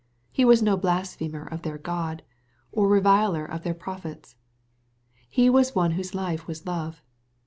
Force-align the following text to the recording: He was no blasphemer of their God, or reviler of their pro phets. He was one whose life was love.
He 0.31 0.43
was 0.45 0.63
no 0.63 0.77
blasphemer 0.77 1.43
of 1.45 1.61
their 1.61 1.77
God, 1.77 2.23
or 2.71 2.87
reviler 2.87 3.45
of 3.45 3.61
their 3.61 3.75
pro 3.75 3.97
phets. 3.97 4.33
He 5.29 5.47
was 5.47 5.75
one 5.75 5.91
whose 5.91 6.15
life 6.15 6.47
was 6.47 6.65
love. 6.65 7.03